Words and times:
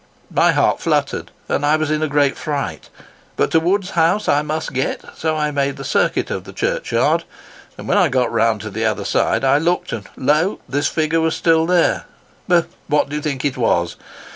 My 0.31 0.51
heart 0.53 0.79
fluttered, 0.79 1.29
and 1.47 1.63
I 1.63 1.75
was 1.75 1.91
in 1.91 2.01
a 2.01 2.07
great 2.07 2.35
fright, 2.35 2.89
but 3.35 3.51
to 3.51 3.59
Wood's 3.59 3.91
house 3.91 4.27
I 4.27 4.41
must 4.41 4.73
get, 4.73 5.03
so 5.15 5.35
I 5.35 5.51
made 5.51 5.77
the 5.77 5.83
circuit 5.83 6.31
of 6.31 6.43
the 6.43 6.53
Churchyard; 6.53 7.23
and 7.77 7.87
when 7.87 7.99
I 7.99 8.09
got 8.09 8.31
round 8.31 8.61
to 8.61 8.71
the 8.71 8.83
other 8.83 9.05
side 9.05 9.43
I 9.43 9.59
looked, 9.59 9.93
and 9.93 10.07
lo! 10.17 10.57
the 10.67 10.81
figure 10.81 11.21
was 11.21 11.35
still 11.35 11.67
there. 11.67 12.05
But 12.47 12.65
what 12.87 13.09
do 13.09 13.15
you 13.17 13.21
think 13.21 13.45
it 13.45 13.57
was? 13.57 13.95